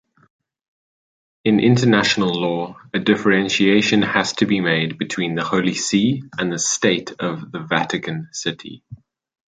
[1.45, 6.57] In international law, a differentiation has to be made between the Holy See and the
[6.57, 8.83] state of the Vatican City.